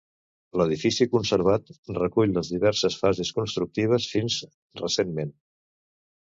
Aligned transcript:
L'edifici 0.59 1.05
conservat 1.15 1.69
recull 1.97 2.33
les 2.37 2.49
diverses 2.53 2.97
fases 3.03 3.33
constructives 3.41 4.09
fins 4.15 4.39
recentment. 4.83 5.33